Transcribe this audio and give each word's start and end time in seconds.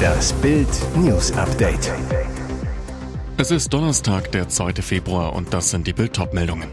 Das 0.00 0.32
Bild 0.34 0.68
News 0.96 1.32
Update. 1.32 1.92
Es 3.36 3.50
ist 3.50 3.72
Donnerstag, 3.72 4.32
der 4.32 4.48
2. 4.48 4.74
Februar 4.82 5.34
und 5.34 5.52
das 5.52 5.70
sind 5.70 5.86
die 5.86 5.92
Bild 5.92 6.18
meldungen 6.32 6.68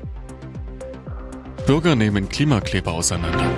Bürger 1.68 1.98
nehmen 1.98 2.30
Klimakleber 2.30 2.94
auseinander. 2.94 3.52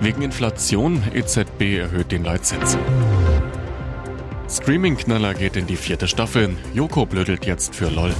Wegen 0.00 0.20
Inflation 0.20 1.02
EZB 1.14 1.78
erhöht 1.78 2.12
den 2.12 2.24
Leitzins. 2.24 2.76
Streaming-Knaller 4.50 5.32
geht 5.32 5.56
in 5.56 5.66
die 5.66 5.76
vierte 5.76 6.08
Staffel. 6.08 6.56
Joko 6.74 7.06
blödelt 7.06 7.46
jetzt 7.46 7.74
für 7.74 7.88
LOL. 7.88 8.12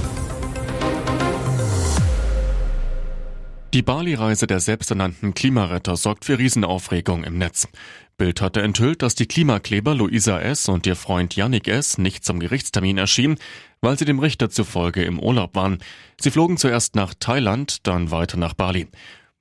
Die 3.73 3.81
Bali-Reise 3.81 4.47
der 4.47 4.61
selbsternannten 4.61 5.33
Klimaretter 5.33 5.97
sorgt 5.97 6.23
für 6.23 6.39
Riesenaufregung 6.39 7.25
im 7.25 7.37
Netz. 7.37 7.67
Bild 8.17 8.41
hatte 8.41 8.61
enthüllt, 8.61 9.01
dass 9.01 9.13
die 9.13 9.25
Klimakleber 9.25 9.93
Luisa 9.93 10.39
S. 10.39 10.69
und 10.69 10.87
ihr 10.87 10.95
Freund 10.95 11.35
Yannick 11.35 11.67
S. 11.67 11.97
nicht 11.97 12.23
zum 12.23 12.39
Gerichtstermin 12.39 12.97
erschienen, 12.97 13.37
weil 13.81 13.99
sie 13.99 14.05
dem 14.05 14.19
Richter 14.19 14.49
zufolge 14.49 15.03
im 15.03 15.19
Urlaub 15.19 15.53
waren. 15.55 15.79
Sie 16.17 16.31
flogen 16.31 16.55
zuerst 16.55 16.95
nach 16.95 17.13
Thailand, 17.19 17.85
dann 17.85 18.09
weiter 18.09 18.37
nach 18.37 18.53
Bali. 18.53 18.87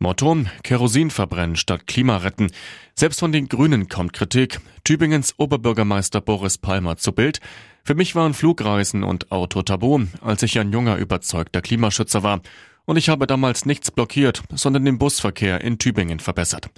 Motto, 0.01 0.37
Kerosin 0.65 1.11
verbrennen 1.11 1.57
statt 1.57 1.87
Klima 1.87 2.17
retten. 2.19 2.51
Selbst 2.97 3.21
von 3.21 3.31
den 3.31 3.49
Grünen 3.49 3.89
kommt 3.89 4.13
Kritik. 4.13 4.61
Tübingens 4.83 5.35
Oberbürgermeister 5.39 6.21
Boris 6.21 6.59
Palmer 6.59 6.97
zu 6.97 7.13
Bild. 7.13 7.41
Für 7.85 7.95
mich 7.95 8.17
waren 8.17 8.35
Flugreisen 8.35 9.05
und 9.05 9.31
Auto 9.31 9.63
tabu, 9.63 10.05
als 10.21 10.43
ich 10.43 10.59
ein 10.59 10.73
junger, 10.73 10.97
überzeugter 10.97 11.63
Klimaschützer 11.63 12.25
war 12.25 12.43
und 12.87 12.97
ich 12.97 13.11
habe 13.11 13.27
damals 13.27 13.67
nichts 13.67 13.91
blockiert, 13.91 14.43
sondern 14.55 14.87
den 14.87 14.99
Busverkehr 14.99 15.61
in 15.61 15.79
Tübingen 15.79 16.21
verbessert. 16.21 16.71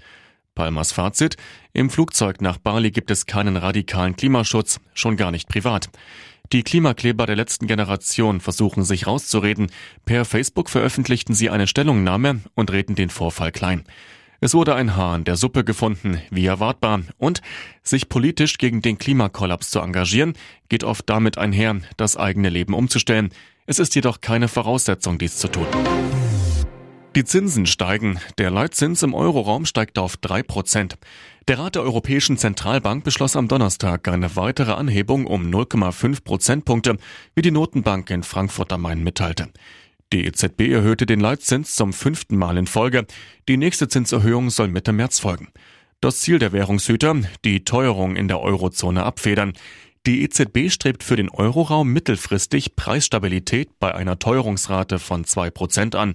Palmers 0.56 0.90
Fazit, 0.90 1.36
im 1.72 1.88
Flugzeug 1.88 2.40
nach 2.40 2.58
Bali 2.58 2.90
gibt 2.90 3.12
es 3.12 3.26
keinen 3.26 3.56
radikalen 3.56 4.16
Klimaschutz, 4.16 4.80
schon 4.92 5.16
gar 5.16 5.30
nicht 5.30 5.48
privat. 5.48 5.88
Die 6.52 6.62
Klimakleber 6.62 7.26
der 7.26 7.36
letzten 7.36 7.66
Generation 7.66 8.40
versuchen 8.40 8.82
sich 8.82 9.06
rauszureden. 9.06 9.70
Per 10.06 10.24
Facebook 10.24 10.70
veröffentlichten 10.70 11.34
sie 11.34 11.50
eine 11.50 11.66
Stellungnahme 11.66 12.40
und 12.54 12.72
reden 12.72 12.94
den 12.94 13.10
Vorfall 13.10 13.52
klein. 13.52 13.84
Es 14.40 14.54
wurde 14.54 14.74
ein 14.74 14.96
Haar 14.96 15.16
in 15.16 15.24
der 15.24 15.36
Suppe 15.36 15.62
gefunden, 15.62 16.22
wie 16.30 16.46
erwartbar. 16.46 17.02
Und 17.18 17.42
sich 17.82 18.08
politisch 18.08 18.56
gegen 18.56 18.82
den 18.82 18.96
Klimakollaps 18.96 19.70
zu 19.70 19.80
engagieren, 19.80 20.34
geht 20.68 20.84
oft 20.84 21.08
damit 21.10 21.38
einher, 21.38 21.80
das 21.96 22.16
eigene 22.16 22.48
Leben 22.48 22.72
umzustellen. 22.72 23.30
Es 23.70 23.78
ist 23.78 23.94
jedoch 23.94 24.22
keine 24.22 24.48
Voraussetzung, 24.48 25.18
dies 25.18 25.36
zu 25.36 25.46
tun. 25.46 25.66
Die 27.14 27.24
Zinsen 27.24 27.66
steigen. 27.66 28.18
Der 28.38 28.50
Leitzins 28.50 29.02
im 29.02 29.12
Euroraum 29.12 29.66
steigt 29.66 29.98
auf 29.98 30.16
drei 30.16 30.42
Prozent. 30.42 30.96
Der 31.48 31.58
Rat 31.58 31.74
der 31.74 31.82
Europäischen 31.82 32.38
Zentralbank 32.38 33.04
beschloss 33.04 33.36
am 33.36 33.46
Donnerstag 33.46 34.08
eine 34.08 34.36
weitere 34.36 34.72
Anhebung 34.72 35.26
um 35.26 35.50
0,5 35.50 36.24
Prozentpunkte, 36.24 36.96
wie 37.34 37.42
die 37.42 37.50
Notenbank 37.50 38.08
in 38.08 38.22
Frankfurt 38.22 38.72
am 38.72 38.80
Main 38.80 39.04
mitteilte. 39.04 39.48
Die 40.14 40.24
EZB 40.24 40.72
erhöhte 40.72 41.04
den 41.04 41.20
Leitzins 41.20 41.76
zum 41.76 41.92
fünften 41.92 42.38
Mal 42.38 42.56
in 42.56 42.66
Folge. 42.66 43.04
Die 43.48 43.58
nächste 43.58 43.88
Zinserhöhung 43.88 44.48
soll 44.48 44.68
Mitte 44.68 44.94
März 44.94 45.18
folgen. 45.18 45.48
Das 46.00 46.20
Ziel 46.20 46.38
der 46.38 46.52
Währungshüter, 46.52 47.16
die 47.44 47.64
Teuerung 47.64 48.16
in 48.16 48.28
der 48.28 48.40
Eurozone 48.40 49.02
abfedern. 49.02 49.52
Die 50.08 50.22
EZB 50.22 50.70
strebt 50.70 51.04
für 51.04 51.16
den 51.16 51.28
Euroraum 51.28 51.92
mittelfristig 51.92 52.76
Preisstabilität 52.76 53.78
bei 53.78 53.94
einer 53.94 54.18
Teuerungsrate 54.18 54.98
von 54.98 55.24
zwei 55.24 55.50
Prozent 55.50 55.94
an. 55.94 56.14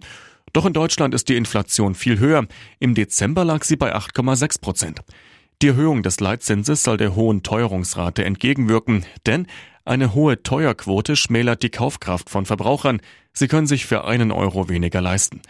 Doch 0.51 0.65
in 0.65 0.73
Deutschland 0.73 1.13
ist 1.13 1.29
die 1.29 1.35
Inflation 1.35 1.93
viel 1.93 2.17
höher. 2.17 2.47
Im 2.79 2.95
Dezember 2.95 3.45
lag 3.45 3.63
sie 3.63 3.75
bei 3.75 3.95
8,6 3.95 4.61
Prozent. 4.61 5.01
Die 5.61 5.67
Erhöhung 5.67 6.01
des 6.01 6.19
Leitzinses 6.19 6.81
soll 6.81 6.97
der 6.97 7.13
hohen 7.13 7.43
Teuerungsrate 7.43 8.25
entgegenwirken, 8.25 9.05
denn 9.27 9.45
eine 9.85 10.15
hohe 10.15 10.41
Teuerquote 10.41 11.15
schmälert 11.15 11.61
die 11.61 11.69
Kaufkraft 11.69 12.31
von 12.31 12.47
Verbrauchern. 12.47 12.99
Sie 13.31 13.47
können 13.47 13.67
sich 13.67 13.85
für 13.85 14.05
einen 14.05 14.31
Euro 14.31 14.69
weniger 14.69 15.01
leisten. 15.01 15.43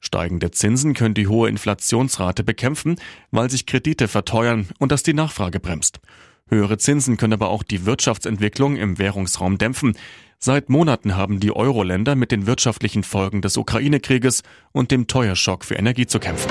Steigende 0.00 0.50
Zinsen 0.50 0.94
können 0.94 1.14
die 1.14 1.28
hohe 1.28 1.48
Inflationsrate 1.48 2.42
bekämpfen, 2.42 2.96
weil 3.30 3.50
sich 3.50 3.66
Kredite 3.66 4.08
verteuern 4.08 4.66
und 4.80 4.90
das 4.90 5.04
die 5.04 5.14
Nachfrage 5.14 5.60
bremst. 5.60 6.00
Höhere 6.48 6.78
Zinsen 6.78 7.16
können 7.16 7.32
aber 7.32 7.48
auch 7.48 7.62
die 7.62 7.86
Wirtschaftsentwicklung 7.86 8.76
im 8.76 8.98
Währungsraum 8.98 9.58
dämpfen. 9.58 9.96
Seit 10.38 10.68
Monaten 10.68 11.16
haben 11.16 11.40
die 11.40 11.56
Euro-Länder 11.56 12.16
mit 12.16 12.30
den 12.30 12.46
wirtschaftlichen 12.46 13.02
Folgen 13.02 13.40
des 13.40 13.56
Ukraine-Krieges 13.56 14.42
und 14.72 14.90
dem 14.90 15.06
Teuerschock 15.06 15.64
für 15.64 15.74
Energie 15.74 16.06
zu 16.06 16.18
kämpfen. 16.18 16.50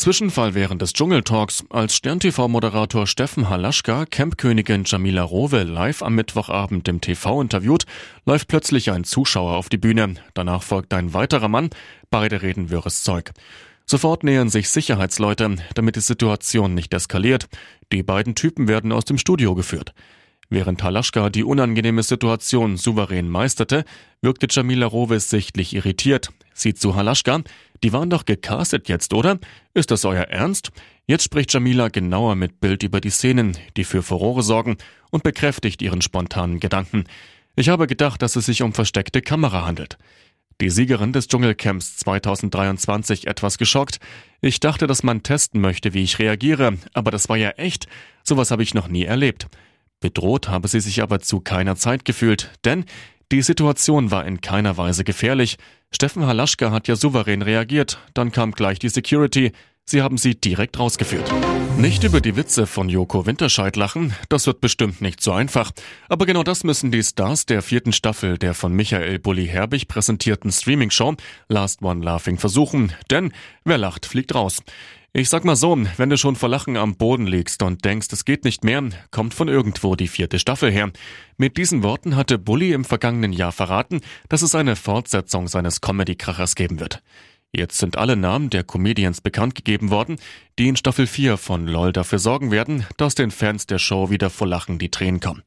Zwischenfall 0.00 0.54
während 0.54 0.80
des 0.80 0.94
Dschungeltalks, 0.94 1.62
als 1.68 1.94
Stern-TV-Moderator 1.94 3.06
Steffen 3.06 3.50
Halaschka 3.50 4.06
Campkönigin 4.06 4.84
Jamila 4.86 5.22
Rowe 5.22 5.62
live 5.62 6.02
am 6.02 6.14
Mittwochabend 6.14 6.88
im 6.88 7.02
TV 7.02 7.42
interviewt, 7.42 7.84
läuft 8.24 8.48
plötzlich 8.48 8.90
ein 8.90 9.04
Zuschauer 9.04 9.56
auf 9.56 9.68
die 9.68 9.76
Bühne. 9.76 10.14
Danach 10.32 10.62
folgt 10.62 10.94
ein 10.94 11.12
weiterer 11.12 11.48
Mann. 11.48 11.68
Beide 12.10 12.40
reden 12.40 12.70
wirres 12.70 13.02
Zeug. 13.02 13.32
Sofort 13.90 14.22
nähern 14.22 14.50
sich 14.50 14.68
Sicherheitsleute, 14.68 15.56
damit 15.74 15.96
die 15.96 16.00
Situation 16.00 16.74
nicht 16.74 16.94
eskaliert. 16.94 17.48
Die 17.90 18.04
beiden 18.04 18.36
Typen 18.36 18.68
werden 18.68 18.92
aus 18.92 19.04
dem 19.04 19.18
Studio 19.18 19.56
geführt. 19.56 19.94
Während 20.48 20.80
Halaschka 20.84 21.28
die 21.28 21.42
unangenehme 21.42 22.04
Situation 22.04 22.76
souverän 22.76 23.28
meisterte, 23.28 23.84
wirkte 24.22 24.46
Jamila 24.48 24.86
Roves 24.86 25.28
sichtlich 25.28 25.74
irritiert. 25.74 26.30
Sie 26.54 26.72
zu 26.72 26.94
Halaschka, 26.94 27.40
die 27.82 27.92
waren 27.92 28.10
doch 28.10 28.26
gecastet 28.26 28.88
jetzt, 28.88 29.12
oder? 29.12 29.40
Ist 29.74 29.90
das 29.90 30.04
euer 30.04 30.22
Ernst? 30.22 30.70
Jetzt 31.08 31.24
spricht 31.24 31.52
Jamila 31.52 31.88
genauer 31.88 32.36
mit 32.36 32.60
Bild 32.60 32.84
über 32.84 33.00
die 33.00 33.10
Szenen, 33.10 33.58
die 33.76 33.82
für 33.82 34.04
Furore 34.04 34.44
sorgen, 34.44 34.76
und 35.10 35.24
bekräftigt 35.24 35.82
ihren 35.82 36.00
spontanen 36.00 36.60
Gedanken. 36.60 37.06
Ich 37.56 37.68
habe 37.68 37.88
gedacht, 37.88 38.22
dass 38.22 38.36
es 38.36 38.46
sich 38.46 38.62
um 38.62 38.72
versteckte 38.72 39.20
Kamera 39.20 39.66
handelt. 39.66 39.98
Die 40.60 40.68
Siegerin 40.68 41.14
des 41.14 41.26
Dschungelcamps 41.26 41.96
2023 41.96 43.26
etwas 43.26 43.56
geschockt. 43.56 43.98
Ich 44.42 44.60
dachte, 44.60 44.86
dass 44.86 45.02
man 45.02 45.22
testen 45.22 45.58
möchte, 45.62 45.94
wie 45.94 46.02
ich 46.02 46.18
reagiere, 46.18 46.76
aber 46.92 47.10
das 47.10 47.30
war 47.30 47.38
ja 47.38 47.50
echt. 47.52 47.86
Sowas 48.24 48.50
habe 48.50 48.62
ich 48.62 48.74
noch 48.74 48.88
nie 48.88 49.04
erlebt. 49.04 49.46
Bedroht 50.00 50.50
habe 50.50 50.68
sie 50.68 50.80
sich 50.80 51.02
aber 51.02 51.20
zu 51.20 51.40
keiner 51.40 51.76
Zeit 51.76 52.04
gefühlt, 52.04 52.50
denn 52.66 52.84
die 53.32 53.40
Situation 53.40 54.10
war 54.10 54.26
in 54.26 54.42
keiner 54.42 54.76
Weise 54.76 55.02
gefährlich. 55.02 55.56
Steffen 55.92 56.26
Halaschka 56.26 56.70
hat 56.72 56.88
ja 56.88 56.96
souverän 56.96 57.40
reagiert, 57.40 57.98
dann 58.12 58.30
kam 58.30 58.52
gleich 58.52 58.78
die 58.78 58.90
Security, 58.90 59.52
Sie 59.90 60.02
haben 60.02 60.18
sie 60.18 60.36
direkt 60.36 60.78
rausgeführt. 60.78 61.34
Nicht 61.76 62.04
über 62.04 62.20
die 62.20 62.36
Witze 62.36 62.68
von 62.68 62.88
Joko 62.88 63.26
Winterscheid 63.26 63.74
lachen, 63.74 64.14
das 64.28 64.46
wird 64.46 64.60
bestimmt 64.60 65.00
nicht 65.00 65.20
so 65.20 65.32
einfach. 65.32 65.72
Aber 66.08 66.26
genau 66.26 66.44
das 66.44 66.62
müssen 66.62 66.92
die 66.92 67.02
Stars 67.02 67.44
der 67.44 67.60
vierten 67.60 67.92
Staffel 67.92 68.38
der 68.38 68.54
von 68.54 68.72
Michael 68.72 69.18
Bulli 69.18 69.48
Herbig 69.48 69.88
präsentierten 69.88 70.52
Streaming-Show 70.52 71.16
Last 71.48 71.82
One 71.82 72.04
Laughing 72.04 72.38
versuchen, 72.38 72.92
denn 73.10 73.32
wer 73.64 73.78
lacht, 73.78 74.06
fliegt 74.06 74.32
raus. 74.32 74.62
Ich 75.12 75.28
sag 75.28 75.44
mal 75.44 75.56
so, 75.56 75.76
wenn 75.96 76.08
du 76.08 76.16
schon 76.16 76.36
vor 76.36 76.48
Lachen 76.48 76.76
am 76.76 76.94
Boden 76.94 77.26
liegst 77.26 77.60
und 77.64 77.84
denkst, 77.84 78.06
es 78.12 78.24
geht 78.24 78.44
nicht 78.44 78.62
mehr, 78.62 78.90
kommt 79.10 79.34
von 79.34 79.48
irgendwo 79.48 79.96
die 79.96 80.06
vierte 80.06 80.38
Staffel 80.38 80.70
her. 80.70 80.92
Mit 81.36 81.56
diesen 81.56 81.82
Worten 81.82 82.14
hatte 82.14 82.38
Bully 82.38 82.74
im 82.74 82.84
vergangenen 82.84 83.32
Jahr 83.32 83.50
verraten, 83.50 84.02
dass 84.28 84.42
es 84.42 84.54
eine 84.54 84.76
Fortsetzung 84.76 85.48
seines 85.48 85.80
Comedy-Krachers 85.80 86.54
geben 86.54 86.78
wird. 86.78 87.02
Jetzt 87.52 87.78
sind 87.78 87.98
alle 87.98 88.16
Namen 88.16 88.48
der 88.48 88.62
Comedians 88.62 89.20
bekannt 89.20 89.56
gegeben 89.56 89.90
worden, 89.90 90.18
die 90.58 90.68
in 90.68 90.76
Staffel 90.76 91.08
4 91.08 91.36
von 91.36 91.66
LOL 91.66 91.92
dafür 91.92 92.20
sorgen 92.20 92.52
werden, 92.52 92.86
dass 92.96 93.16
den 93.16 93.32
Fans 93.32 93.66
der 93.66 93.78
Show 93.78 94.08
wieder 94.08 94.30
vor 94.30 94.46
Lachen 94.46 94.78
die 94.78 94.90
Tränen 94.90 95.20
kommen. 95.20 95.42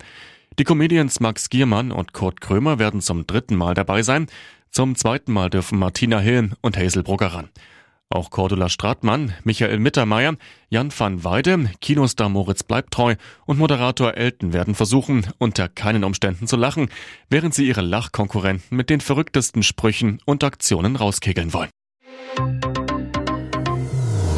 Die 0.59 0.65
Comedians 0.65 1.21
Max 1.21 1.49
Giermann 1.49 1.91
und 1.93 2.11
Kurt 2.11 2.41
Krömer 2.41 2.77
werden 2.77 3.01
zum 3.01 3.25
dritten 3.25 3.55
Mal 3.55 3.73
dabei 3.73 4.03
sein. 4.03 4.27
Zum 4.69 4.95
zweiten 4.95 5.31
Mal 5.31 5.49
dürfen 5.49 5.79
Martina 5.79 6.19
Hill 6.19 6.51
und 6.61 6.77
Hazel 6.77 7.03
Brugger 7.03 7.27
ran. 7.27 7.49
Auch 8.09 8.29
Cordula 8.29 8.69
Stratmann, 8.69 9.33
Michael 9.43 9.79
Mittermeier, 9.79 10.35
Jan 10.69 10.91
van 10.95 11.23
Weide, 11.23 11.71
Kinostar 11.79 12.29
Moritz 12.29 12.63
Bleibtreu 12.63 13.15
und 13.45 13.57
Moderator 13.57 14.15
Elton 14.15 14.51
werden 14.51 14.75
versuchen, 14.75 15.25
unter 15.39 15.69
keinen 15.69 16.03
Umständen 16.03 16.47
zu 16.47 16.57
lachen, 16.57 16.89
während 17.29 17.56
sie 17.56 17.65
ihre 17.65 17.81
Lachkonkurrenten 17.81 18.75
mit 18.75 18.89
den 18.89 19.01
verrücktesten 19.01 19.63
Sprüchen 19.63 20.19
und 20.25 20.44
Aktionen 20.44 20.95
rauskegeln 20.95 21.53
wollen. 21.53 21.69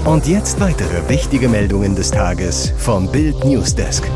Und 0.06 0.28
jetzt 0.28 0.60
weitere 0.60 1.10
wichtige 1.10 1.50
Meldungen 1.50 1.96
des 1.96 2.12
Tages 2.12 2.72
vom 2.78 3.12
Bild 3.12 3.44
Newsdesk. 3.44 4.10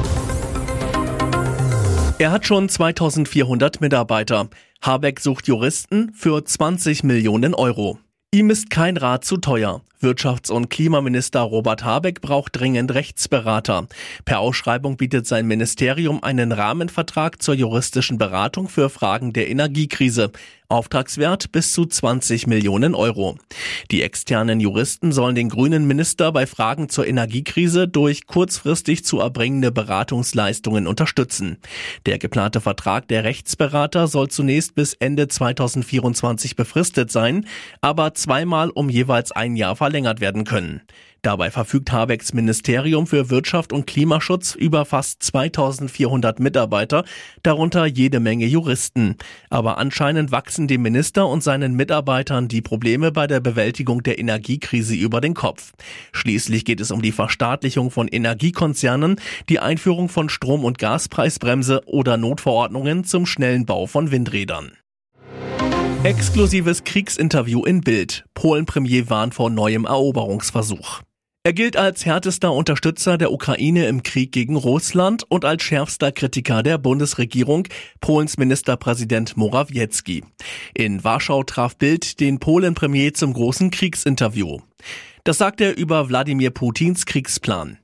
Er 2.20 2.32
hat 2.32 2.46
schon 2.46 2.70
2400 2.70 3.82
Mitarbeiter. 3.82 4.50
Habeck 4.82 5.20
sucht 5.20 5.48
Juristen 5.48 6.12
für 6.14 6.44
20 6.44 7.04
Millionen 7.04 7.54
Euro. 7.54 7.98
Ihm 8.32 8.50
ist 8.50 8.70
kein 8.70 8.98
Rat 8.98 9.26
zu 9.26 9.38
teuer. 9.38 9.82
Wirtschafts- 10.02 10.50
und 10.50 10.70
Klimaminister 10.70 11.42
Robert 11.42 11.84
Habeck 11.84 12.22
braucht 12.22 12.58
dringend 12.58 12.94
Rechtsberater. 12.94 13.88
Per 14.24 14.40
Ausschreibung 14.40 14.96
bietet 14.96 15.28
sein 15.28 15.46
Ministerium 15.46 16.24
einen 16.24 16.54
Rahmenvertrag 16.54 17.42
zur 17.42 17.56
juristischen 17.56 18.18
Beratung 18.18 18.70
für 18.70 18.90
Fragen 18.90 19.34
der 19.34 19.50
Energiekrise. 19.50 20.32
Auftragswert 20.72 21.52
bis 21.52 21.74
zu 21.74 21.88
20 21.88 22.46
Millionen 22.46 22.94
Euro. 22.94 23.40
Die 23.90 24.04
externen 24.04 24.60
Juristen 24.60 25.12
sollen 25.12 25.34
den 25.34 25.50
grünen 25.50 25.88
Minister 25.88 26.32
bei 26.32 26.46
Fragen 26.46 26.90
zur 26.90 27.08
Energiekrise 27.08 27.88
durch 27.88 28.28
kurzfristig 28.28 29.04
zu 29.04 29.20
erbringende 29.20 29.72
Beratungsleistungen 29.72 30.86
unterstützen. 30.86 31.58
Der 32.06 32.20
geplante 32.20 32.62
Vertrag 32.62 33.08
der 33.08 33.24
Rechtsberater 33.24 34.08
soll 34.08 34.28
zunächst 34.28 34.76
bis 34.76 34.94
Ende 34.94 35.28
2024 35.28 36.56
befristet 36.56 37.12
sein, 37.12 37.48
aber 37.82 38.14
zweimal 38.14 38.70
um 38.70 38.90
jeweils 38.90 39.32
ein 39.32 39.56
Jahr 39.56 39.76
verlängert 39.76 39.89
werden 39.92 40.44
können. 40.44 40.82
Dabei 41.22 41.52
verfügt 41.52 41.92
Habecks 41.92 42.34
Ministerium 42.34 43.06
für 43.06 43.30
Wirtschaft 43.30 43.74
und 43.74 43.86
Klimaschutz 43.86 44.56
über 44.56 44.86
fast 44.86 45.22
2400 45.22 46.40
Mitarbeiter, 46.40 47.04
darunter 47.44 47.86
jede 47.86 48.22
Menge 48.22 48.46
Juristen. 48.46 49.16
Aber 49.50 49.78
anscheinend 49.78 50.32
wachsen 50.32 50.70
dem 50.70 50.82
Minister 50.82 51.28
und 51.28 51.44
seinen 51.44 51.76
Mitarbeitern 51.76 52.48
die 52.48 52.62
Probleme 52.62 53.12
bei 53.12 53.28
der 53.28 53.42
Bewältigung 53.42 54.02
der 54.02 54.18
Energiekrise 54.18 54.96
über 54.96 55.20
den 55.20 55.34
Kopf. 55.34 55.74
Schließlich 56.14 56.64
geht 56.64 56.80
es 56.80 56.92
um 56.92 57.02
die 57.02 57.12
Verstaatlichung 57.12 57.92
von 57.92 58.08
Energiekonzernen, 58.08 59.20
die 59.50 59.60
Einführung 59.60 60.08
von 60.08 60.30
Strom- 60.30 60.64
und 60.64 60.78
Gaspreisbremse 60.78 61.82
oder 61.86 62.16
Notverordnungen 62.16 63.04
zum 63.04 63.26
schnellen 63.26 63.66
Bau 63.66 63.88
von 63.88 64.12
Windrädern. 64.12 64.72
Exklusives 66.06 66.86
Kriegsinterview 66.86 67.66
in 67.66 67.82
Bild. 67.82 68.24
Polen-Premier 68.34 69.10
warnt 69.10 69.34
vor 69.34 69.50
neuem 69.50 69.84
Eroberungsversuch. 69.84 71.02
Er 71.44 71.52
gilt 71.52 71.76
als 71.76 72.06
härtester 72.06 72.54
Unterstützer 72.54 73.18
der 73.18 73.34
Ukraine 73.34 73.86
im 73.88 74.02
Krieg 74.02 74.32
gegen 74.32 74.56
Russland 74.56 75.26
und 75.28 75.44
als 75.44 75.62
schärfster 75.62 76.14
Kritiker 76.14 76.64
der 76.64 76.78
Bundesregierung, 76.78 77.68
Polens 78.00 78.38
Ministerpräsident 78.38 79.36
Morawiecki. 79.36 80.24
In 80.74 81.04
Warschau 81.04 81.44
traf 81.44 81.76
Bild 81.76 82.22
den 82.22 82.40
Polen-Premier 82.40 83.14
zum 83.14 83.34
großen 83.34 83.70
Kriegsinterview. 83.70 84.60
Das 85.26 85.38
sagt 85.38 85.60
er 85.60 85.76
über 85.76 86.08
Wladimir 86.08 86.52
Putins 86.52 87.06
Kriegsplan. 87.06 87.78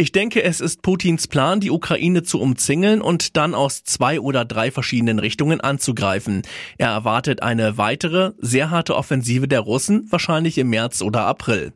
Ich 0.00 0.12
denke, 0.12 0.44
es 0.44 0.60
ist 0.60 0.82
Putins 0.82 1.26
Plan, 1.26 1.58
die 1.58 1.72
Ukraine 1.72 2.22
zu 2.22 2.40
umzingeln 2.40 3.02
und 3.02 3.36
dann 3.36 3.52
aus 3.52 3.82
zwei 3.82 4.20
oder 4.20 4.44
drei 4.44 4.70
verschiedenen 4.70 5.18
Richtungen 5.18 5.60
anzugreifen. 5.60 6.42
Er 6.76 6.90
erwartet 6.90 7.42
eine 7.42 7.78
weitere, 7.78 8.30
sehr 8.38 8.70
harte 8.70 8.94
Offensive 8.94 9.48
der 9.48 9.58
Russen, 9.58 10.06
wahrscheinlich 10.08 10.56
im 10.56 10.70
März 10.70 11.02
oder 11.02 11.26
April. 11.26 11.72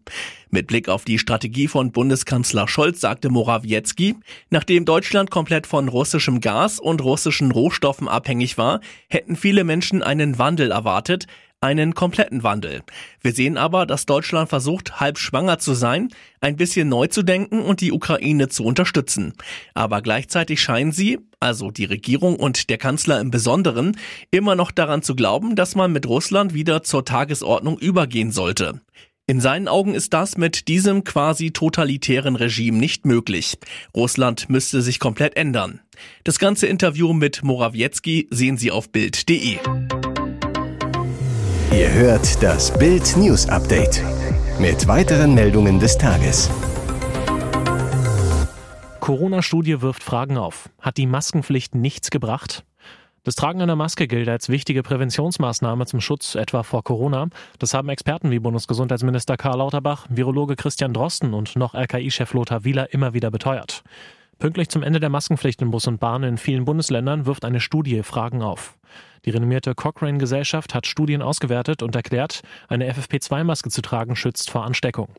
Mit 0.51 0.69
Blick 0.69 0.89
auf 0.89 1.05
die 1.05 1.19
Strategie 1.19 1.67
von 1.67 1.91
Bundeskanzler 1.91 2.69
Scholz 2.69 3.01
sagte 3.01 3.29
Morawiecki, 3.29 4.15
nachdem 4.51 4.85
Deutschland 4.85 5.33
komplett 5.33 5.67
von 5.67 5.89
russischem 5.89 6.41
Gas 6.41 6.79
und 6.79 7.03
russischen 7.03 7.51
Rohstoffen 7.51 8.07
abhängig 8.07 8.57
war, 8.57 8.83
hätten 9.09 9.35
viele 9.35 9.65
Menschen 9.65 10.01
einen 10.01 10.39
Wandel 10.39 10.71
erwartet, 10.71 11.27
einen 11.63 11.95
kompletten 11.95 12.43
Wandel. 12.43 12.83
Wir 13.21 13.33
sehen 13.33 13.57
aber, 13.57 13.87
dass 13.87 14.05
Deutschland 14.05 14.49
versucht, 14.49 15.01
halb 15.01 15.19
schwanger 15.19 15.59
zu 15.59 15.75
sein, 15.75 16.09
ein 16.41 16.57
bisschen 16.57 16.89
neu 16.89 17.07
zu 17.07 17.23
denken 17.23 17.63
und 17.63 17.81
die 17.81 17.93
Ukraine 17.93 18.49
zu 18.49 18.65
unterstützen. 18.65 19.33
Aber 19.75 20.03
gleichzeitig 20.03 20.61
scheinen 20.61 20.93
sie, 20.93 21.19
also 21.41 21.71
die 21.71 21.85
Regierung 21.85 22.37
und 22.37 22.69
der 22.69 22.79
Kanzler 22.79 23.21
im 23.21 23.31
Besonderen, 23.31 23.97
immer 24.31 24.57
noch 24.57 24.71
daran 24.73 25.03
zu 25.03 25.15
glauben, 25.15 25.55
dass 25.57 25.75
man 25.75 25.93
mit 25.93 26.07
Russland 26.07 26.53
wieder 26.53 26.83
zur 26.83 27.05
Tagesordnung 27.05 27.79
übergehen 27.79 28.33
sollte. 28.33 28.81
In 29.29 29.41
seinen 29.41 29.69
Augen 29.69 29.95
ist 29.95 30.13
das 30.15 30.37
mit 30.37 30.67
diesem 30.67 31.05
quasi 31.05 31.53
totalitären 31.53 32.35
Regime 32.35 32.77
nicht 32.77 33.07
möglich. 33.07 33.57
Russland 33.97 34.51
müsste 34.51 34.83
sich 34.83 34.99
komplett 34.99 35.37
ändern. 35.37 35.81
Das 36.25 36.41
ganze 36.41 36.67
Interview 36.67 37.13
mit 37.13 37.45
Morawiecki 37.45 38.27
sehen 38.31 38.59
Sie 38.59 38.73
auf 38.73 38.91
Bild.de. 38.91 39.59
Ihr 41.73 41.91
hört 41.91 42.43
das 42.43 42.71
Bild 42.79 43.17
News 43.17 43.49
Update 43.49 44.03
mit 44.61 44.87
weiteren 44.87 45.35
Meldungen 45.35 45.81
des 45.81 45.97
Tages. 45.97 46.51
Corona-Studie 49.01 49.81
wirft 49.81 50.03
Fragen 50.03 50.37
auf. 50.37 50.69
Hat 50.83 50.99
die 50.99 51.07
Maskenpflicht 51.07 51.75
nichts 51.75 52.11
gebracht? 52.11 52.65
Das 53.25 53.37
Tragen 53.37 53.63
einer 53.63 53.75
Maske 53.75 54.07
gilt 54.07 54.29
als 54.29 54.51
wichtige 54.51 54.83
Präventionsmaßnahme 54.83 55.87
zum 55.87 56.03
Schutz 56.03 56.35
etwa 56.35 56.63
vor 56.63 56.85
Corona. 56.85 57.29
Das 57.59 57.73
haben 57.73 57.89
Experten 57.89 58.31
wie 58.31 58.39
Bundesgesundheitsminister 58.39 59.39
Karl 59.39 59.57
Lauterbach, 59.57 60.07
Virologe 60.11 60.57
Christian 60.57 60.93
Drosten 60.93 61.33
und 61.33 61.57
noch 61.57 61.75
RKI-Chef 61.75 62.35
Lothar 62.35 62.65
Wieler 62.65 62.93
immer 62.93 63.15
wieder 63.15 63.31
beteuert. 63.31 63.83
Pünktlich 64.39 64.69
zum 64.69 64.83
Ende 64.83 65.01
der 65.01 65.09
Maskenpflicht 65.09 65.63
in 65.63 65.71
Bus 65.71 65.87
und 65.87 66.01
Bahn 66.01 66.23
in 66.23 66.37
vielen 66.37 66.67
Bundesländern 66.67 67.25
wirft 67.25 67.47
eine 67.47 67.61
Studie 67.61 68.03
Fragen 68.03 68.43
auf. 68.43 68.77
Die 69.25 69.31
renommierte 69.31 69.75
Cochrane-Gesellschaft 69.77 70.75
hat 70.75 70.87
Studien 70.87 71.23
ausgewertet 71.23 71.83
und 71.83 71.95
erklärt, 71.95 72.43
eine 72.69 72.93
FFP2-Maske 72.93 73.71
zu 73.71 73.81
tragen 73.81 74.17
schützt 74.17 74.51
vor 74.51 74.65
Ansteckung. 74.65 75.11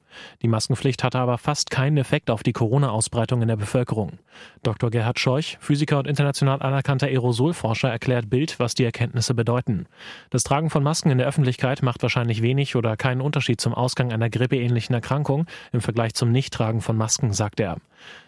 Die 0.41 0.49
Maskenpflicht 0.49 1.03
hatte 1.03 1.19
aber 1.19 1.37
fast 1.37 1.69
keinen 1.69 1.97
Effekt 1.97 2.29
auf 2.29 2.43
die 2.43 2.51
Corona-Ausbreitung 2.51 3.41
in 3.41 3.47
der 3.47 3.55
Bevölkerung. 3.55 4.19
Dr. 4.61 4.89
Gerhard 4.89 5.19
Scheuch, 5.19 5.57
Physiker 5.61 5.99
und 5.99 6.07
international 6.07 6.61
anerkannter 6.61 7.07
Aerosolforscher, 7.07 7.89
erklärt 7.89 8.29
Bild, 8.29 8.59
was 8.59 8.75
die 8.75 8.83
Erkenntnisse 8.83 9.33
bedeuten. 9.33 9.85
Das 10.31 10.43
Tragen 10.43 10.69
von 10.69 10.83
Masken 10.83 11.09
in 11.09 11.17
der 11.17 11.27
Öffentlichkeit 11.27 11.81
macht 11.81 12.01
wahrscheinlich 12.01 12.41
wenig 12.41 12.75
oder 12.75 12.97
keinen 12.97 13.21
Unterschied 13.21 13.61
zum 13.61 13.73
Ausgang 13.73 14.11
einer 14.11 14.29
grippeähnlichen 14.29 14.93
Erkrankung 14.93 15.45
im 15.71 15.79
Vergleich 15.79 16.13
zum 16.13 16.31
Nichttragen 16.31 16.81
von 16.81 16.97
Masken, 16.97 17.31
sagt 17.31 17.61
er. 17.61 17.77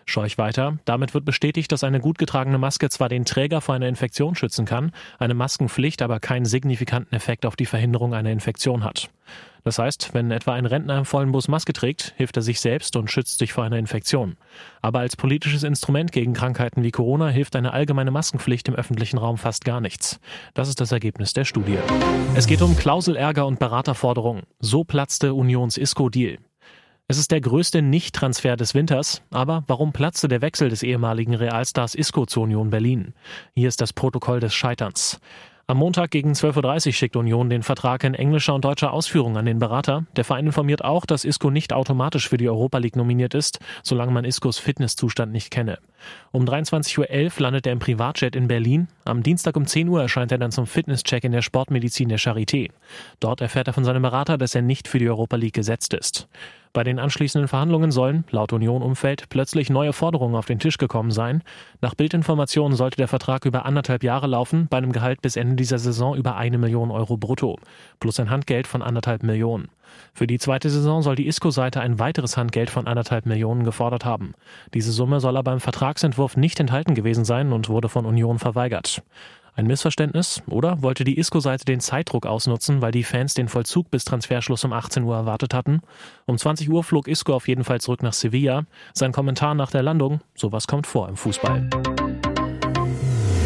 Scheuch 0.05 0.37
weiter. 0.37 0.77
Damit 0.85 1.13
wird 1.13 1.25
bestätigt, 1.25 1.71
dass 1.71 1.83
eine 1.83 1.99
gut 1.99 2.17
getragene 2.17 2.59
Maske 2.59 2.89
zwar 2.89 3.09
den 3.09 3.25
Träger 3.25 3.59
vor 3.59 3.73
einer 3.75 3.87
Infektion 3.87 4.35
schützen 4.35 4.65
kann, 4.65 4.91
eine 5.17 5.33
Maskenpflicht 5.35 6.01
aber 6.01 6.19
keinen 6.19 6.45
signifikanten 6.45 7.15
Effekt 7.15 7.45
auf 7.45 7.55
die 7.55 7.65
Verhinderung 7.65 8.13
einer 8.13 8.31
Infektion 8.31 8.83
hat. 8.83 9.09
Das 9.65 9.79
heißt, 9.79 10.13
wenn 10.13 10.29
etwa 10.29 10.53
ein 10.53 10.67
Rentner 10.67 10.99
im 10.99 11.05
vollen 11.05 11.31
Bus 11.31 11.47
Maske 11.47 11.73
trägt, 11.73 12.13
hilft 12.17 12.37
er 12.37 12.43
sich 12.43 12.59
selbst 12.59 12.95
und 12.95 13.09
schützt 13.09 13.39
sich 13.39 13.51
vor 13.51 13.63
einer 13.63 13.79
Infektion. 13.79 14.37
Aber 14.83 14.99
als 14.99 15.15
politisches 15.15 15.63
Instrument 15.63 16.11
gegen 16.11 16.33
Krankheiten 16.33 16.83
wie 16.83 16.91
Corona 16.91 17.29
hilft 17.29 17.55
eine 17.55 17.73
allgemeine 17.73 18.11
Maskenpflicht 18.11 18.67
im 18.67 18.75
öffentlichen 18.75 19.17
Raum 19.17 19.39
fast 19.39 19.65
gar 19.65 19.81
nichts. 19.81 20.19
Das 20.53 20.69
ist 20.69 20.81
das 20.81 20.91
Ergebnis 20.91 21.33
der 21.33 21.45
Studie. 21.45 21.79
Es 22.35 22.45
geht 22.45 22.61
um 22.61 22.77
Klauselärger 22.77 23.47
und 23.47 23.57
Beraterforderungen. 23.57 24.43
So 24.59 24.83
platzte 24.83 25.33
Unions 25.33 25.77
ISCO-Deal. 25.77 26.37
Es 27.07 27.19
ist 27.19 27.29
der 27.29 27.39
größte 27.39 27.83
Nicht-Transfer 27.83 28.55
des 28.55 28.73
Winters, 28.73 29.21
aber 29.29 29.63
warum 29.67 29.93
platzte 29.93 30.27
der 30.27 30.41
Wechsel 30.41 30.69
des 30.69 30.81
ehemaligen 30.81 31.35
Realstars 31.35 31.93
Isco 31.93 32.25
zur 32.25 32.43
Union 32.43 32.71
Berlin? 32.71 33.13
Hier 33.53 33.67
ist 33.67 33.79
das 33.79 33.93
Protokoll 33.93 34.39
des 34.39 34.55
Scheiterns. 34.55 35.19
Am 35.67 35.77
Montag 35.77 36.09
gegen 36.09 36.31
12.30 36.31 36.87
Uhr 36.87 36.93
schickt 36.93 37.15
Union 37.15 37.51
den 37.51 37.61
Vertrag 37.61 38.03
in 38.03 38.15
englischer 38.15 38.55
und 38.55 38.65
deutscher 38.65 38.91
Ausführung 38.91 39.37
an 39.37 39.45
den 39.45 39.59
Berater. 39.59 40.07
Der 40.15 40.25
Verein 40.25 40.47
informiert 40.47 40.83
auch, 40.83 41.05
dass 41.05 41.25
Isco 41.25 41.51
nicht 41.51 41.73
automatisch 41.73 42.27
für 42.27 42.37
die 42.37 42.49
Europa 42.49 42.79
League 42.79 42.95
nominiert 42.95 43.35
ist, 43.35 43.59
solange 43.83 44.11
man 44.11 44.25
Iscos 44.25 44.57
Fitnesszustand 44.57 45.31
nicht 45.31 45.51
kenne. 45.51 45.77
Um 46.31 46.45
23.11 46.45 46.99
Uhr 46.99 47.41
landet 47.41 47.65
er 47.65 47.73
im 47.73 47.79
Privatjet 47.79 48.35
in 48.35 48.47
Berlin. 48.47 48.87
Am 49.05 49.23
Dienstag 49.23 49.55
um 49.55 49.65
10 49.65 49.87
Uhr 49.87 50.01
erscheint 50.01 50.31
er 50.31 50.37
dann 50.37 50.51
zum 50.51 50.67
Fitnesscheck 50.67 51.23
in 51.23 51.31
der 51.31 51.41
Sportmedizin 51.41 52.09
der 52.09 52.19
Charité. 52.19 52.71
Dort 53.19 53.41
erfährt 53.41 53.67
er 53.67 53.73
von 53.73 53.83
seinem 53.83 54.01
Berater, 54.01 54.37
dass 54.37 54.55
er 54.55 54.61
nicht 54.61 54.87
für 54.87 54.99
die 54.99 55.09
Europa 55.09 55.35
League 55.35 55.53
gesetzt 55.53 55.93
ist. 55.93 56.27
Bei 56.73 56.83
den 56.83 56.99
anschließenden 56.99 57.47
Verhandlungen 57.47 57.91
sollen, 57.91 58.25
laut 58.31 58.51
Union-Umfeld, 58.51 59.29
plötzlich 59.29 59.69
neue 59.69 59.93
Forderungen 59.93 60.35
auf 60.35 60.45
den 60.45 60.59
Tisch 60.59 60.77
gekommen 60.77 61.11
sein. 61.11 61.41
Nach 61.79 61.95
Bildinformationen 61.95 62.75
sollte 62.75 62.97
der 62.97 63.07
Vertrag 63.07 63.45
über 63.45 63.65
anderthalb 63.65 64.03
Jahre 64.03 64.27
laufen, 64.27 64.67
bei 64.67 64.77
einem 64.77 64.91
Gehalt 64.91 65.21
bis 65.21 65.37
Ende 65.37 65.55
dieser 65.55 65.79
Saison 65.79 66.17
über 66.17 66.35
eine 66.35 66.57
Million 66.57 66.91
Euro 66.91 67.15
brutto, 67.15 67.57
plus 68.01 68.19
ein 68.19 68.29
Handgeld 68.29 68.67
von 68.67 68.81
anderthalb 68.81 69.23
Millionen. 69.23 69.69
Für 70.13 70.27
die 70.27 70.39
zweite 70.39 70.69
Saison 70.69 71.01
soll 71.01 71.15
die 71.15 71.27
ISCO-Seite 71.27 71.81
ein 71.81 71.99
weiteres 71.99 72.37
Handgeld 72.37 72.69
von 72.69 72.87
anderthalb 72.87 73.25
Millionen 73.25 73.63
gefordert 73.63 74.05
haben. 74.05 74.33
Diese 74.73 74.91
Summe 74.91 75.19
soll 75.19 75.37
aber 75.37 75.53
im 75.53 75.59
Vertragsentwurf 75.59 76.37
nicht 76.37 76.59
enthalten 76.59 76.95
gewesen 76.95 77.25
sein 77.25 77.51
und 77.51 77.69
wurde 77.69 77.89
von 77.89 78.05
Union 78.05 78.39
verweigert. 78.39 79.03
Ein 79.57 79.67
Missverständnis? 79.67 80.41
Oder 80.49 80.81
wollte 80.81 81.05
die 81.05 81.17
ISCO-Seite 81.17 81.63
den 81.63 81.79
Zeitdruck 81.79 82.25
ausnutzen, 82.25 82.81
weil 82.81 82.91
die 82.91 83.03
Fans 83.03 83.33
den 83.35 83.47
Vollzug 83.47 83.89
bis 83.89 84.03
Transferschluss 84.03 84.65
um 84.65 84.73
18 84.73 85.03
Uhr 85.03 85.15
erwartet 85.15 85.53
hatten? 85.53 85.81
Um 86.25 86.37
20 86.37 86.69
Uhr 86.69 86.83
flog 86.83 87.07
Isco 87.07 87.33
auf 87.33 87.47
jeden 87.47 87.63
Fall 87.63 87.79
zurück 87.79 88.03
nach 88.03 88.11
Sevilla. 88.11 88.63
Sein 88.93 89.13
Kommentar 89.13 89.55
nach 89.55 89.71
der 89.71 89.81
Landung, 89.81 90.19
sowas 90.35 90.67
kommt 90.67 90.87
vor 90.87 91.07
im 91.07 91.15
Fußball. 91.15 91.69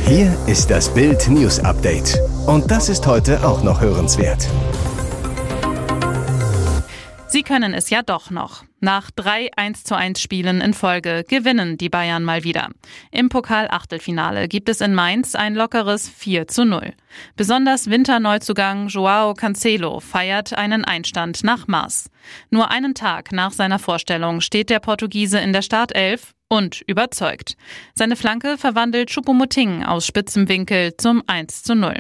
Hier 0.08 0.36
ist 0.48 0.72
das 0.72 0.92
Bild 0.92 1.28
News 1.30 1.60
Update. 1.60 2.20
Und 2.48 2.72
das 2.72 2.90
ist 2.90 3.06
heute 3.06 3.46
auch 3.48 3.62
noch 3.62 3.80
hörenswert. 3.80 4.50
Sie 7.32 7.44
können 7.44 7.76
es 7.76 7.92
ja 7.92 8.02
doch 8.02 8.32
noch. 8.32 8.64
Nach 8.80 9.12
drei 9.12 9.52
1 9.56 9.84
zu 9.84 9.96
1 9.96 10.20
Spielen 10.20 10.62
in 10.62 10.74
Folge 10.74 11.24
gewinnen 11.30 11.78
die 11.78 11.88
Bayern 11.88 12.24
mal 12.24 12.44
wieder. 12.44 12.70
Im 13.12 13.30
Pokal-Achtelfinale 13.30 14.48
gibt 14.48 14.68
es 14.68 14.82
in 14.82 14.96
Mainz 14.96 15.36
ein 15.36 15.54
lockeres 15.54 16.10
4 16.10 16.48
zu 16.48 16.66
0. 16.66 16.92
Besonders 17.36 17.88
Winterneuzugang 17.88 18.88
Joao 18.88 19.36
Cancelo 19.36 20.00
feiert 20.00 20.54
einen 20.54 20.84
Einstand 20.84 21.44
nach 21.44 21.68
Maß. 21.68 22.10
Nur 22.50 22.72
einen 22.72 22.96
Tag 22.96 23.32
nach 23.32 23.52
seiner 23.52 23.78
Vorstellung 23.78 24.42
steht 24.42 24.72
der 24.72 24.80
Portugiese 24.80 25.38
in 25.38 25.54
der 25.54 25.62
Startelf 25.62 26.34
und 26.48 26.82
überzeugt. 26.88 27.58
Seine 27.94 28.16
Flanke 28.16 28.58
verwandelt 28.58 29.12
Choupo-Moting 29.12 29.86
aus 29.86 30.08
spitzem 30.08 30.50
Winkel 30.50 30.98
zum 30.98 31.22
1 31.28 31.62
zu 31.62 31.76
0. 31.76 32.00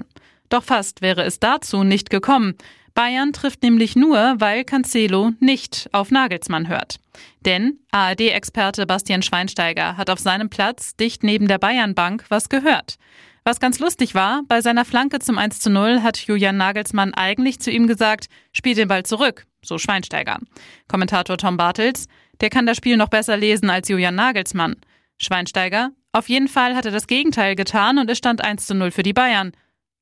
Doch 0.49 0.63
fast 0.63 1.03
wäre 1.03 1.23
es 1.23 1.39
dazu 1.39 1.83
nicht 1.83 2.09
gekommen. 2.09 2.55
Bayern 2.93 3.33
trifft 3.33 3.63
nämlich 3.63 3.95
nur, 3.95 4.35
weil 4.39 4.63
Cancelo 4.63 5.31
nicht 5.39 5.89
auf 5.91 6.11
Nagelsmann 6.11 6.67
hört. 6.67 6.99
Denn 7.45 7.79
ARD-Experte 7.91 8.85
Bastian 8.85 9.21
Schweinsteiger 9.21 9.97
hat 9.97 10.09
auf 10.09 10.19
seinem 10.19 10.49
Platz 10.49 10.95
dicht 10.95 11.23
neben 11.23 11.47
der 11.47 11.57
Bayernbank 11.57 12.25
was 12.29 12.49
gehört. 12.49 12.97
Was 13.43 13.59
ganz 13.59 13.79
lustig 13.79 14.15
war, 14.15 14.41
bei 14.47 14.61
seiner 14.61 14.85
Flanke 14.85 15.19
zum 15.19 15.37
1 15.37 15.59
zu 15.59 15.69
0 15.69 16.03
hat 16.03 16.17
Julian 16.17 16.57
Nagelsmann 16.57 17.13
eigentlich 17.13 17.59
zu 17.59 17.71
ihm 17.71 17.87
gesagt, 17.87 18.27
spiel 18.51 18.75
den 18.75 18.87
Ball 18.87 19.03
zurück, 19.03 19.45
so 19.61 19.77
Schweinsteiger. 19.77 20.39
Kommentator 20.87 21.37
Tom 21.37 21.57
Bartels, 21.57 22.07
der 22.41 22.49
kann 22.49 22.65
das 22.65 22.77
Spiel 22.77 22.97
noch 22.97 23.09
besser 23.09 23.37
lesen 23.37 23.69
als 23.69 23.89
Julian 23.89 24.15
Nagelsmann. 24.15 24.75
Schweinsteiger, 25.17 25.91
auf 26.11 26.29
jeden 26.29 26.47
Fall 26.47 26.75
hat 26.75 26.85
er 26.85 26.91
das 26.91 27.07
Gegenteil 27.07 27.55
getan 27.55 27.97
und 27.97 28.09
es 28.09 28.17
stand 28.17 28.43
1 28.43 28.65
zu 28.65 28.75
0 28.75 28.91
für 28.91 29.03
die 29.03 29.13
Bayern. 29.13 29.51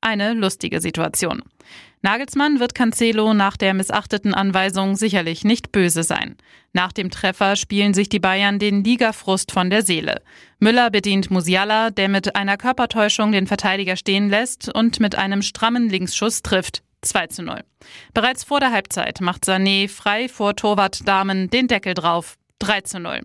Eine 0.01 0.33
lustige 0.33 0.79
Situation. 0.79 1.41
Nagelsmann 2.01 2.59
wird 2.59 2.75
Cancelo 2.75 3.33
nach 3.33 3.57
der 3.57 3.73
missachteten 3.73 4.33
Anweisung 4.33 4.95
sicherlich 4.95 5.43
nicht 5.43 5.71
böse 5.71 6.03
sein. 6.03 6.37
Nach 6.71 6.91
dem 6.91 7.09
Treffer 7.09 7.55
spielen 7.55 7.93
sich 7.93 8.07
die 8.07 8.19
Bayern 8.19 8.59
den 8.59 8.83
Ligafrust 8.83 9.51
von 9.51 9.69
der 9.69 9.81
Seele. 9.81 10.21
Müller 10.59 10.91
bedient 10.91 11.31
Musiala, 11.31 11.89
der 11.89 12.07
mit 12.07 12.35
einer 12.35 12.57
Körpertäuschung 12.57 13.31
den 13.31 13.47
Verteidiger 13.47 13.95
stehen 13.95 14.29
lässt 14.29 14.73
und 14.73 14.99
mit 14.99 15.15
einem 15.15 15.41
strammen 15.41 15.89
Linksschuss 15.89 16.43
trifft. 16.43 16.83
2 17.01 17.27
zu 17.27 17.43
0. 17.43 17.63
Bereits 18.13 18.43
vor 18.43 18.59
der 18.59 18.71
Halbzeit 18.71 19.21
macht 19.21 19.45
Sané 19.45 19.89
frei 19.89 20.29
vor 20.29 20.55
Torwart 20.55 21.07
Damen 21.07 21.49
den 21.49 21.67
Deckel 21.67 21.93
drauf. 21.93 22.37
3 22.59 22.81
zu 22.81 22.99
0. 22.99 23.21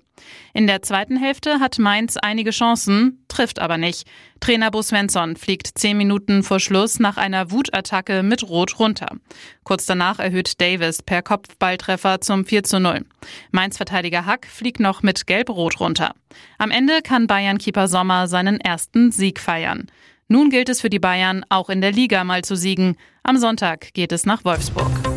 In 0.53 0.67
der 0.67 0.83
zweiten 0.83 1.17
Hälfte 1.17 1.61
hat 1.61 1.79
Mainz 1.79 2.17
einige 2.17 2.51
Chancen, 2.51 3.25
trifft 3.29 3.59
aber 3.59 3.79
nicht. 3.79 4.07
Trainer 4.41 4.71
Bo 4.71 4.83
Svensson 4.83 5.37
fliegt 5.37 5.79
zehn 5.79 5.97
Minuten 5.97 6.43
vor 6.43 6.61
Schluss 6.61 7.01
nach 7.01 7.17
einer 7.17 7.51
Wutattacke 7.51 8.23
mit 8.23 8.49
Rot 8.49 8.79
runter. 8.79 9.17
Kurz 9.65 9.87
danach 9.87 10.19
erhöht 10.19 10.61
Davis 10.61 11.03
per 11.03 11.23
Kopfballtreffer 11.23 12.21
zum 12.21 12.45
4 12.45 12.63
zu 12.63 12.81
0. 12.81 13.05
Mainz-Verteidiger 13.51 14.27
Hack 14.27 14.47
fliegt 14.47 14.81
noch 14.81 15.03
mit 15.03 15.27
Gelb-Rot 15.27 15.81
runter. 15.81 16.15
Am 16.59 16.71
Ende 16.71 17.03
kann 17.03 17.27
Bayern-Keeper 17.27 17.89
Sommer 17.89 18.27
seinen 18.27 18.61
ersten 18.61 19.13
Sieg 19.13 19.41
feiern. 19.41 19.91
Nun 20.29 20.51
gilt 20.51 20.69
es 20.69 20.81
für 20.81 20.91
die 20.91 20.99
Bayern, 20.99 21.45
auch 21.49 21.69
in 21.69 21.81
der 21.81 21.93
Liga 21.93 22.25
mal 22.25 22.43
zu 22.43 22.57
siegen. 22.57 22.97
Am 23.23 23.37
Sonntag 23.37 23.93
geht 23.93 24.13
es 24.13 24.25
nach 24.25 24.45
Wolfsburg. 24.45 25.12